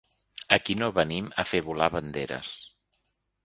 [0.57, 2.59] Aquí no venim a fer volar banderes.